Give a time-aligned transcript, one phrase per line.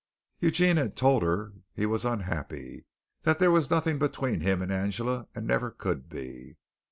[0.39, 2.85] Eugene told her that he was unhappy,
[3.21, 6.57] that there was nothing between him and Angela and never could be.